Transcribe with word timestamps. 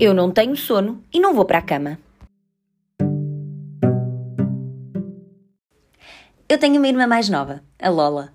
Eu 0.00 0.14
não 0.14 0.30
tenho 0.30 0.56
sono 0.56 1.02
e 1.12 1.18
não 1.18 1.34
vou 1.34 1.44
para 1.44 1.58
a 1.58 1.62
cama. 1.62 1.98
Eu 6.48 6.56
tenho 6.56 6.76
uma 6.76 6.86
irmã 6.86 7.04
mais 7.08 7.28
nova, 7.28 7.64
a 7.82 7.88
Lola. 7.88 8.32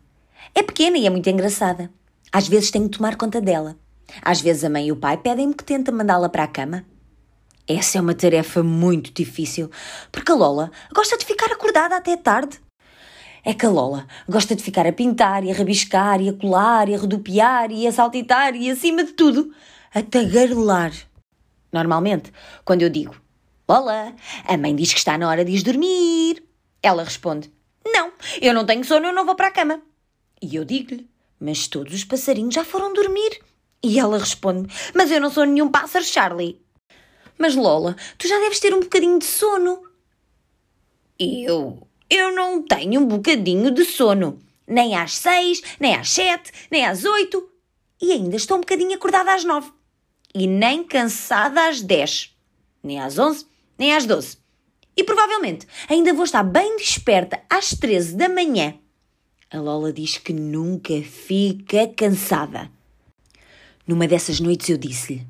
É 0.53 0.61
pequena 0.61 0.97
e 0.97 1.07
é 1.07 1.09
muito 1.09 1.29
engraçada. 1.29 1.89
Às 2.33 2.49
vezes 2.49 2.69
tenho 2.69 2.89
de 2.89 2.97
tomar 2.97 3.15
conta 3.15 3.39
dela. 3.39 3.77
Às 4.21 4.41
vezes 4.41 4.65
a 4.65 4.69
mãe 4.69 4.87
e 4.87 4.91
o 4.91 4.97
pai 4.97 5.15
pedem-me 5.15 5.53
que 5.53 5.63
tente 5.63 5.89
mandá-la 5.89 6.27
para 6.27 6.43
a 6.43 6.47
cama. 6.47 6.83
Essa 7.65 7.97
é 7.97 8.01
uma 8.01 8.13
tarefa 8.13 8.61
muito 8.61 9.13
difícil, 9.13 9.71
porque 10.11 10.33
a 10.33 10.35
Lola 10.35 10.69
gosta 10.93 11.17
de 11.17 11.23
ficar 11.23 11.49
acordada 11.49 11.95
até 11.95 12.17
tarde. 12.17 12.59
É 13.45 13.53
que 13.53 13.65
a 13.65 13.69
Lola 13.69 14.05
gosta 14.27 14.53
de 14.53 14.61
ficar 14.61 14.85
a 14.85 14.91
pintar 14.91 15.45
e 15.45 15.51
a 15.51 15.55
rabiscar 15.55 16.19
e 16.19 16.27
a 16.27 16.33
colar 16.33 16.89
e 16.89 16.95
a 16.95 16.99
rodopiar 16.99 17.71
e 17.71 17.87
a 17.87 17.91
saltitar 17.93 18.53
e, 18.53 18.69
acima 18.69 19.01
de 19.05 19.13
tudo, 19.13 19.49
a 19.95 20.01
tagarelar. 20.01 20.91
Normalmente, 21.73 22.31
quando 22.63 22.83
eu 22.83 22.89
digo 22.89 23.19
Lola, 23.67 24.15
a 24.45 24.57
mãe 24.57 24.75
diz 24.75 24.93
que 24.93 24.99
está 24.99 25.17
na 25.17 25.27
hora 25.27 25.43
de 25.43 25.51
ir 25.51 25.63
dormir, 25.63 26.43
ela 26.81 27.03
responde 27.03 27.51
Não, 27.85 28.13
eu 28.41 28.53
não 28.53 28.65
tenho 28.65 28.83
sono, 28.85 29.07
eu 29.07 29.13
não 29.13 29.25
vou 29.25 29.35
para 29.35 29.47
a 29.47 29.51
cama. 29.51 29.81
E 30.41 30.55
eu 30.55 30.63
digo-lhe 30.63 31.09
Mas 31.39 31.67
todos 31.67 31.93
os 31.93 32.03
passarinhos 32.03 32.53
já 32.53 32.63
foram 32.63 32.93
dormir. 32.93 33.41
E 33.81 33.99
ela 33.99 34.19
responde 34.19 34.73
Mas 34.93 35.11
eu 35.11 35.19
não 35.19 35.31
sou 35.31 35.45
nenhum 35.45 35.69
pássaro, 35.69 36.05
Charlie. 36.05 36.61
Mas 37.37 37.55
Lola, 37.55 37.95
tu 38.17 38.27
já 38.27 38.37
deves 38.39 38.59
ter 38.59 38.73
um 38.73 38.81
bocadinho 38.81 39.17
de 39.17 39.25
sono. 39.25 39.81
Eu 41.19 41.87
eu 42.09 42.35
não 42.35 42.61
tenho 42.61 43.01
um 43.01 43.07
bocadinho 43.07 43.71
de 43.71 43.83
sono. 43.83 44.39
Nem 44.67 44.95
às 44.95 45.15
seis, 45.15 45.63
nem 45.79 45.95
às 45.95 46.09
sete, 46.09 46.51
nem 46.69 46.85
às 46.85 47.03
oito. 47.03 47.49
E 47.99 48.11
ainda 48.11 48.35
estou 48.35 48.57
um 48.57 48.59
bocadinho 48.59 48.93
acordada 48.93 49.33
às 49.33 49.43
nove. 49.43 49.71
E 50.33 50.47
nem 50.47 50.83
cansada 50.83 51.67
às 51.67 51.81
dez. 51.81 52.35
Nem 52.81 52.99
às 52.99 53.19
onze, 53.19 53.45
nem 53.77 53.93
às 53.93 54.05
doze. 54.05 54.37
E 54.95 55.03
provavelmente 55.03 55.67
ainda 55.89 56.13
vou 56.13 56.23
estar 56.23 56.43
bem 56.43 56.77
desperta 56.77 57.41
às 57.49 57.69
treze 57.69 58.15
da 58.15 58.29
manhã. 58.29 58.75
A 59.49 59.59
Lola 59.59 59.93
diz 59.93 60.17
que 60.17 60.33
nunca 60.33 61.01
fica 61.03 61.87
cansada. 61.87 62.71
Numa 63.87 64.07
dessas 64.07 64.39
noites 64.39 64.69
eu 64.69 64.77
disse-lhe: 64.77 65.27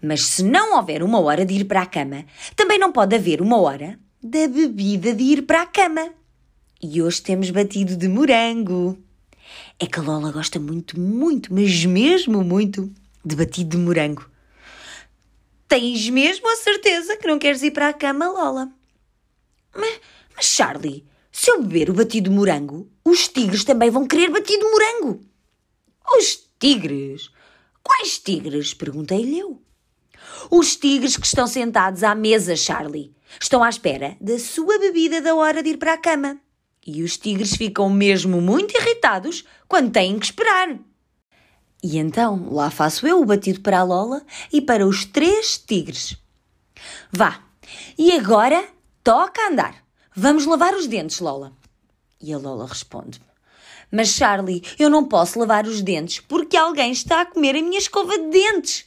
Mas 0.00 0.22
se 0.24 0.42
não 0.42 0.76
houver 0.76 1.02
uma 1.02 1.20
hora 1.20 1.44
de 1.44 1.54
ir 1.54 1.64
para 1.64 1.82
a 1.82 1.86
cama, 1.86 2.24
também 2.54 2.78
não 2.78 2.92
pode 2.92 3.16
haver 3.16 3.42
uma 3.42 3.60
hora 3.60 3.98
da 4.22 4.46
bebida 4.46 5.14
de 5.14 5.24
ir 5.24 5.42
para 5.42 5.62
a 5.62 5.66
cama. 5.66 6.10
E 6.82 7.02
hoje 7.02 7.22
temos 7.22 7.50
batido 7.50 7.96
de 7.96 8.06
morango. 8.08 8.98
É 9.78 9.86
que 9.86 9.98
a 9.98 10.02
Lola 10.02 10.30
gosta 10.30 10.60
muito, 10.60 10.98
muito, 10.98 11.52
mas 11.52 11.84
mesmo 11.84 12.44
muito, 12.44 12.92
de 13.24 13.34
batido 13.34 13.76
de 13.76 13.82
morango. 13.82 14.28
Tens 15.68 16.08
mesmo 16.08 16.48
a 16.48 16.56
certeza 16.56 17.16
que 17.16 17.26
não 17.26 17.38
queres 17.38 17.62
ir 17.62 17.72
para 17.72 17.88
a 17.88 17.92
cama, 17.92 18.28
Lola? 18.28 18.70
Mas, 19.74 20.00
mas 20.34 20.44
Charlie, 20.46 21.04
se 21.32 21.50
eu 21.50 21.62
beber 21.62 21.90
o 21.90 21.94
batido 21.94 22.30
de 22.30 22.36
morango, 22.36 22.90
os 23.04 23.28
tigres 23.28 23.64
também 23.64 23.90
vão 23.90 24.06
querer 24.06 24.30
batido 24.30 24.64
de 24.64 24.70
morango. 24.70 25.20
Os 26.16 26.48
tigres? 26.58 27.30
Quais 27.82 28.18
tigres? 28.18 28.74
Perguntei-lhe 28.74 29.38
eu. 29.38 29.60
Os 30.50 30.76
tigres 30.76 31.16
que 31.16 31.26
estão 31.26 31.46
sentados 31.46 32.02
à 32.02 32.14
mesa, 32.14 32.56
Charlie. 32.56 33.14
Estão 33.40 33.62
à 33.62 33.68
espera 33.68 34.16
da 34.20 34.38
sua 34.38 34.78
bebida 34.78 35.20
da 35.20 35.34
hora 35.34 35.62
de 35.62 35.70
ir 35.70 35.78
para 35.78 35.94
a 35.94 35.98
cama. 35.98 36.40
E 36.86 37.02
os 37.02 37.16
tigres 37.16 37.56
ficam 37.56 37.90
mesmo 37.90 38.40
muito 38.40 38.76
irritados 38.76 39.44
quando 39.66 39.92
têm 39.92 40.18
que 40.18 40.26
esperar. 40.26 40.78
E 41.88 41.98
então 41.98 42.48
lá 42.52 42.68
faço 42.68 43.06
eu 43.06 43.20
o 43.20 43.24
batido 43.24 43.60
para 43.60 43.78
a 43.78 43.84
Lola 43.84 44.20
e 44.52 44.60
para 44.60 44.84
os 44.84 45.04
três 45.04 45.56
tigres. 45.56 46.16
Vá, 47.12 47.40
e 47.96 48.10
agora 48.10 48.68
toca 49.04 49.48
andar. 49.48 49.84
Vamos 50.12 50.46
lavar 50.46 50.74
os 50.74 50.88
dentes, 50.88 51.20
Lola. 51.20 51.52
E 52.20 52.32
a 52.32 52.38
Lola 52.38 52.66
responde-me: 52.66 53.24
Mas 53.88 54.08
Charlie, 54.08 54.64
eu 54.80 54.90
não 54.90 55.06
posso 55.06 55.38
lavar 55.38 55.64
os 55.64 55.80
dentes 55.80 56.18
porque 56.18 56.56
alguém 56.56 56.90
está 56.90 57.20
a 57.20 57.26
comer 57.26 57.54
a 57.54 57.62
minha 57.62 57.78
escova 57.78 58.18
de 58.18 58.30
dentes. 58.30 58.86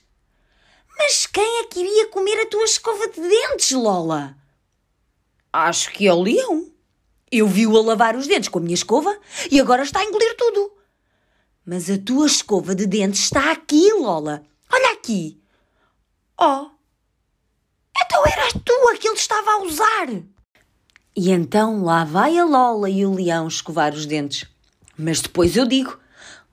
Mas 0.98 1.26
quem 1.26 1.62
é 1.62 1.64
que 1.68 1.80
iria 1.80 2.10
comer 2.10 2.42
a 2.42 2.48
tua 2.48 2.66
escova 2.66 3.08
de 3.08 3.22
dentes, 3.22 3.72
Lola? 3.72 4.36
Acho 5.54 5.90
que 5.94 6.06
é 6.06 6.14
o 6.14 6.22
leão. 6.22 6.70
Eu 7.32 7.48
vi-o 7.48 7.78
a 7.78 7.82
lavar 7.82 8.18
os 8.18 8.28
dentes 8.28 8.50
com 8.50 8.60
a 8.60 8.62
minha 8.62 8.76
escova 8.76 9.18
e 9.50 9.58
agora 9.58 9.84
está 9.84 10.02
a 10.02 10.04
engolir 10.04 10.36
tudo. 10.36 10.79
Mas 11.70 11.88
a 11.88 12.00
tua 12.00 12.26
escova 12.26 12.74
de 12.74 12.88
dentes 12.88 13.26
está 13.26 13.52
aqui, 13.52 13.94
Lola. 13.94 14.44
Olha 14.74 14.94
aqui. 14.94 15.40
Oh. 16.36 16.68
Então 17.96 18.26
eras 18.26 18.54
tu 18.66 18.90
a 18.90 18.98
que 18.98 19.08
ele 19.08 19.16
estava 19.16 19.52
a 19.52 19.62
usar. 19.62 20.08
E 21.16 21.30
então 21.30 21.84
lá 21.84 22.04
vai 22.04 22.40
a 22.40 22.44
Lola 22.44 22.90
e 22.90 23.06
o 23.06 23.14
leão 23.14 23.48
escovar 23.48 23.94
os 23.94 24.08
dentes. 24.08 24.50
Mas 24.98 25.22
depois 25.22 25.56
eu 25.56 25.68
digo: 25.68 25.96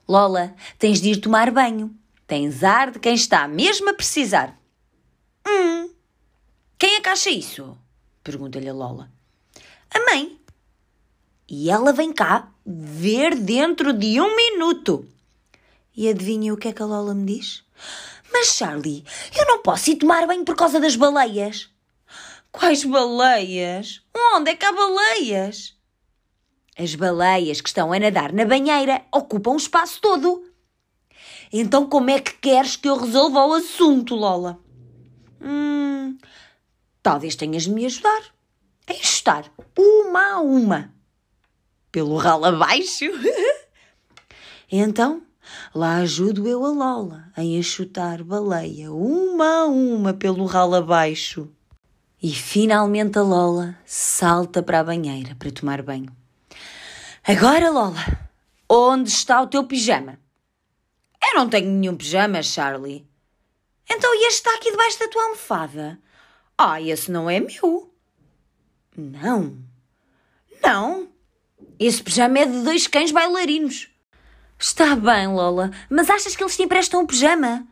Lola, 0.06 0.54
tens 0.78 1.00
de 1.00 1.12
ir 1.12 1.16
tomar 1.16 1.50
banho. 1.50 1.96
Tens 2.26 2.62
ar 2.62 2.90
de 2.90 2.98
quem 2.98 3.14
está 3.14 3.48
mesmo 3.48 3.88
a 3.88 3.94
precisar. 3.94 4.54
Hum. 5.48 5.88
Quem 6.78 6.96
é 6.96 7.00
que 7.00 7.08
acha 7.08 7.30
isso? 7.30 7.74
Pergunta-lhe 8.22 8.68
a 8.68 8.74
Lola. 8.74 9.10
A 9.94 9.98
mãe. 9.98 10.38
E 11.48 11.70
ela 11.70 11.92
vem 11.92 12.12
cá 12.12 12.52
ver 12.64 13.36
dentro 13.36 13.92
de 13.92 14.20
um 14.20 14.34
minuto. 14.34 15.06
E 15.96 16.08
adivinha 16.08 16.52
o 16.52 16.56
que 16.56 16.68
é 16.68 16.72
que 16.72 16.82
a 16.82 16.86
Lola 16.86 17.14
me 17.14 17.24
diz? 17.24 17.64
Mas 18.32 18.48
Charlie, 18.48 19.04
eu 19.38 19.46
não 19.46 19.62
posso 19.62 19.90
ir 19.90 19.96
tomar 19.96 20.26
banho 20.26 20.44
por 20.44 20.56
causa 20.56 20.80
das 20.80 20.96
baleias. 20.96 21.70
Quais 22.50 22.84
baleias? 22.84 24.02
Onde 24.34 24.50
é 24.50 24.56
que 24.56 24.64
há 24.64 24.72
baleias? 24.72 25.76
As 26.76 26.94
baleias 26.94 27.60
que 27.60 27.68
estão 27.68 27.92
a 27.92 27.98
nadar 27.98 28.32
na 28.32 28.44
banheira 28.44 29.02
ocupam 29.12 29.52
o 29.52 29.56
espaço 29.56 30.00
todo. 30.00 30.42
Então 31.52 31.86
como 31.86 32.10
é 32.10 32.20
que 32.20 32.34
queres 32.34 32.76
que 32.76 32.88
eu 32.88 32.96
resolva 32.96 33.46
o 33.46 33.54
assunto, 33.54 34.16
Lola? 34.16 34.58
Hum, 35.40 36.18
talvez 37.02 37.36
tenhas 37.36 37.62
de 37.62 37.70
me 37.70 37.86
ajudar 37.86 38.22
a 38.88 38.92
enxutar 38.92 39.50
uma 39.78 40.32
a 40.32 40.40
uma 40.40 40.95
pelo 41.96 42.18
ralo 42.18 42.44
abaixo. 42.44 43.06
então, 44.70 45.22
lá 45.74 45.96
ajudo 45.96 46.46
eu 46.46 46.62
a 46.62 46.68
Lola 46.68 47.32
a 47.34 47.42
enxutar 47.42 48.22
baleia 48.22 48.92
uma 48.92 49.62
a 49.62 49.64
uma 49.64 50.12
pelo 50.12 50.44
ralo 50.44 50.74
abaixo. 50.74 51.50
E 52.22 52.34
finalmente 52.34 53.18
a 53.18 53.22
Lola 53.22 53.78
salta 53.86 54.62
para 54.62 54.80
a 54.80 54.84
banheira 54.84 55.34
para 55.36 55.50
tomar 55.50 55.80
banho. 55.80 56.14
Agora, 57.26 57.70
Lola, 57.70 58.28
onde 58.68 59.08
está 59.08 59.40
o 59.40 59.46
teu 59.46 59.64
pijama? 59.64 60.18
Eu 61.22 61.38
não 61.38 61.48
tenho 61.48 61.70
nenhum 61.70 61.96
pijama, 61.96 62.42
Charlie. 62.42 63.08
Então 63.90 64.14
este 64.16 64.34
está 64.34 64.54
aqui 64.54 64.70
debaixo 64.70 64.98
da 64.98 65.08
tua 65.08 65.22
almofada? 65.22 65.98
Ah, 66.58 66.78
esse 66.78 67.10
não 67.10 67.30
é 67.30 67.40
meu. 67.40 67.90
Não. 68.94 69.56
Não. 70.62 71.15
Esse 71.78 72.02
pijama 72.02 72.38
é 72.38 72.46
de 72.46 72.62
dois 72.62 72.86
cães 72.86 73.12
bailarinos. 73.12 73.88
Está 74.58 74.96
bem, 74.96 75.28
Lola, 75.28 75.70
mas 75.90 76.08
achas 76.08 76.34
que 76.34 76.42
eles 76.42 76.56
te 76.56 76.62
emprestam 76.62 77.02
um 77.02 77.06
pijama? 77.06 77.66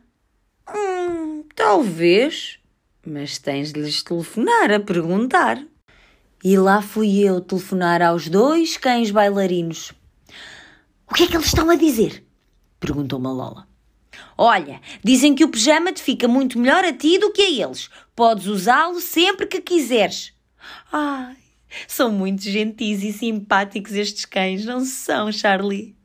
Hum, 0.74 1.44
talvez. 1.54 2.58
Mas 3.06 3.38
tens 3.38 3.72
de 3.72 3.80
lhes 3.80 4.02
telefonar 4.02 4.70
a 4.70 4.80
perguntar. 4.80 5.62
E 6.42 6.58
lá 6.58 6.82
fui 6.82 7.20
eu 7.20 7.40
telefonar 7.40 8.02
aos 8.02 8.28
dois 8.28 8.76
cães 8.76 9.10
bailarinos. 9.10 9.92
O 11.10 11.14
que 11.14 11.24
é 11.24 11.26
que 11.26 11.36
eles 11.36 11.46
estão 11.46 11.70
a 11.70 11.74
dizer? 11.74 12.22
Perguntou-me 12.78 13.26
a 13.26 13.30
Lola. 13.30 13.68
Olha, 14.36 14.80
dizem 15.02 15.34
que 15.34 15.44
o 15.44 15.48
pijama 15.48 15.92
te 15.92 16.02
fica 16.02 16.28
muito 16.28 16.58
melhor 16.58 16.84
a 16.84 16.92
ti 16.92 17.18
do 17.18 17.32
que 17.32 17.40
a 17.40 17.50
eles. 17.64 17.88
Podes 18.14 18.46
usá-lo 18.46 19.00
sempre 19.00 19.46
que 19.46 19.60
quiseres. 19.60 20.34
Ai, 20.92 21.36
são 21.86 22.10
muito 22.10 22.42
gentis 22.42 23.02
e 23.02 23.12
simpáticos 23.12 23.92
estes 23.92 24.24
cães, 24.24 24.64
não 24.64 24.84
são, 24.84 25.30
Charlie? 25.30 25.96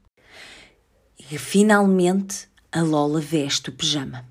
E 1.32 1.38
finalmente 1.38 2.48
a 2.72 2.82
Lola 2.82 3.20
veste 3.20 3.70
o 3.70 3.74
pijama. 3.74 4.26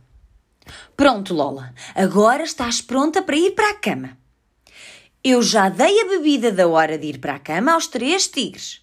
Pronto, 0.96 1.32
Lola, 1.32 1.74
agora 1.94 2.42
estás 2.42 2.80
pronta 2.80 3.22
para 3.22 3.36
ir 3.36 3.52
para 3.52 3.70
a 3.70 3.74
cama. 3.74 4.18
Eu 5.22 5.42
já 5.42 5.68
dei 5.68 6.00
a 6.00 6.08
bebida 6.08 6.52
da 6.52 6.66
hora 6.66 6.98
de 6.98 7.06
ir 7.06 7.18
para 7.18 7.34
a 7.34 7.38
cama 7.38 7.72
aos 7.72 7.86
três 7.86 8.28
tigres. 8.28 8.82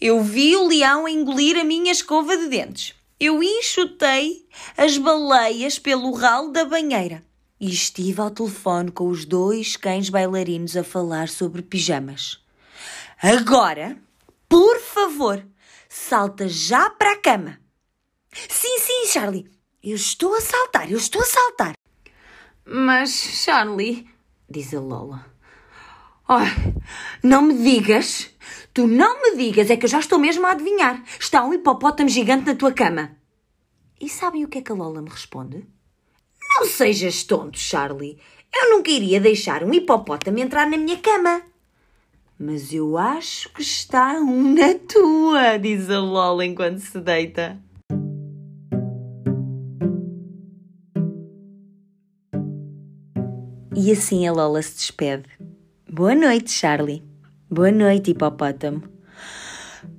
Eu 0.00 0.22
vi 0.22 0.56
o 0.56 0.66
leão 0.66 1.08
engolir 1.08 1.56
a 1.58 1.64
minha 1.64 1.92
escova 1.92 2.36
de 2.36 2.48
dentes. 2.48 2.94
Eu 3.18 3.42
enxutei 3.42 4.46
as 4.76 4.98
baleias 4.98 5.78
pelo 5.78 6.12
ralo 6.12 6.50
da 6.50 6.64
banheira 6.64 7.24
e 7.64 7.70
estive 7.70 8.20
ao 8.20 8.30
telefone 8.30 8.90
com 8.90 9.08
os 9.08 9.24
dois 9.24 9.74
cães 9.74 10.10
bailarinos 10.10 10.76
a 10.76 10.84
falar 10.84 11.30
sobre 11.30 11.62
pijamas. 11.62 12.44
Agora, 13.22 13.96
por 14.46 14.78
favor, 14.80 15.42
salta 15.88 16.46
já 16.46 16.90
para 16.90 17.12
a 17.12 17.16
cama. 17.16 17.58
Sim, 18.50 18.78
sim, 18.78 19.06
Charlie. 19.06 19.50
Eu 19.82 19.96
estou 19.96 20.34
a 20.34 20.42
saltar, 20.42 20.92
eu 20.92 20.98
estou 20.98 21.22
a 21.22 21.24
saltar. 21.24 21.72
Mas, 22.66 23.12
Charlie, 23.12 24.10
diz 24.46 24.74
a 24.74 24.80
Lola. 24.80 25.24
Ai, 26.28 26.74
não 27.22 27.40
me 27.40 27.54
digas, 27.54 28.30
tu 28.74 28.86
não 28.86 29.22
me 29.22 29.38
digas, 29.38 29.70
é 29.70 29.76
que 29.78 29.86
eu 29.86 29.90
já 29.90 30.00
estou 30.00 30.18
mesmo 30.18 30.46
a 30.46 30.50
adivinhar. 30.50 31.02
Está 31.18 31.42
um 31.42 31.54
hipopótamo 31.54 32.10
gigante 32.10 32.44
na 32.44 32.54
tua 32.54 32.72
cama. 32.72 33.16
E 33.98 34.06
sabem 34.06 34.44
o 34.44 34.48
que 34.48 34.58
é 34.58 34.62
que 34.62 34.70
a 34.70 34.74
Lola 34.74 35.00
me 35.00 35.08
responde? 35.08 35.66
Não 36.56 36.66
sejas 36.66 37.24
tonto, 37.24 37.58
Charlie. 37.58 38.16
Eu 38.54 38.70
nunca 38.70 38.88
iria 38.88 39.20
deixar 39.20 39.64
um 39.64 39.74
hipopótamo 39.74 40.38
entrar 40.38 40.70
na 40.70 40.76
minha 40.76 40.96
cama. 40.98 41.42
Mas 42.38 42.72
eu 42.72 42.96
acho 42.96 43.52
que 43.52 43.62
está 43.62 44.14
um 44.20 44.54
na 44.54 44.74
tua, 44.74 45.56
diz 45.56 45.90
a 45.90 45.98
Lola 45.98 46.46
enquanto 46.46 46.78
se 46.78 47.00
deita. 47.00 47.58
E 53.76 53.90
assim 53.90 54.26
a 54.28 54.32
Lola 54.32 54.62
se 54.62 54.76
despede. 54.76 55.24
Boa 55.90 56.14
noite, 56.14 56.52
Charlie. 56.52 57.02
Boa 57.50 57.72
noite, 57.72 58.12
hipopótamo. 58.12 58.82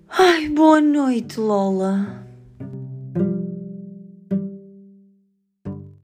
Ai, 0.08 0.48
boa 0.48 0.80
noite, 0.80 1.38
Lola. 1.38 2.25